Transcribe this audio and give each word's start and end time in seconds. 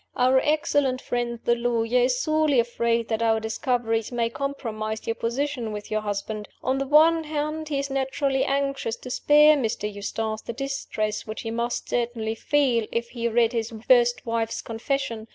"Our 0.15 0.39
excellent 0.39 0.99
friend, 0.99 1.39
the 1.45 1.53
lawyer, 1.53 1.99
is 2.05 2.19
sorely 2.19 2.59
afraid 2.59 3.07
that 3.09 3.21
our 3.21 3.39
discoveries 3.39 4.11
may 4.11 4.31
compromise 4.31 5.05
your 5.05 5.13
position 5.13 5.71
with 5.71 5.91
your 5.91 6.01
husband. 6.01 6.47
On 6.63 6.79
the 6.79 6.87
one 6.87 7.25
hand, 7.25 7.69
he 7.69 7.77
is 7.77 7.91
naturally 7.91 8.43
anxious 8.43 8.95
to 8.95 9.11
spare 9.11 9.55
Mr. 9.55 9.83
Eustace 9.93 10.41
the 10.41 10.53
distress 10.53 11.27
which 11.27 11.41
he 11.41 11.51
must 11.51 11.87
certainly 11.87 12.33
feel, 12.33 12.87
if 12.91 13.09
he 13.09 13.27
read 13.27 13.53
his 13.53 13.71
first 13.87 14.25
wife's 14.25 14.63
confession. 14.63 15.27